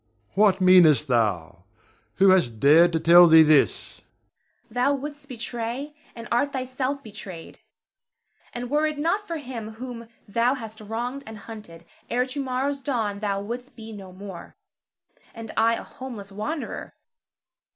What 0.33 0.59
meanest 0.59 1.07
thou? 1.07 1.65
Who 2.15 2.29
has 2.31 2.49
dared 2.49 2.91
to 2.93 2.99
tell 2.99 3.27
thee 3.27 3.43
this? 3.43 3.97
Zara. 3.97 4.03
Thou 4.71 4.93
wouldst 4.95 5.29
betray, 5.29 5.93
and 6.15 6.27
art 6.31 6.53
thyself 6.53 7.03
betrayed; 7.03 7.59
and 8.51 8.71
were 8.71 8.87
it 8.87 8.97
not 8.97 9.27
for 9.27 9.37
him 9.37 9.73
whom 9.73 10.07
thou 10.27 10.55
hast 10.55 10.81
wronged 10.81 11.23
and 11.27 11.37
hunted, 11.37 11.85
ere 12.09 12.25
to 12.25 12.43
morrow's 12.43 12.81
dawn 12.81 13.19
thou 13.19 13.43
wouldst 13.43 13.75
be 13.75 13.91
no 13.91 14.11
more, 14.11 14.55
and 15.35 15.51
I 15.55 15.75
a 15.75 15.83
homeless 15.83 16.31
wanderer. 16.31 16.95